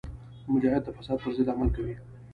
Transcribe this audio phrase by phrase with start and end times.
[0.53, 1.95] مجاهد د فساد پر ضد عمل کوي.